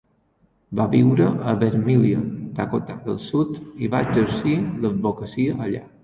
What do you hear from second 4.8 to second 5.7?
l'advocacia